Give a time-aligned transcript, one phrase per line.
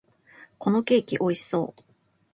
[0.57, 1.83] このケーキ、美味しそう！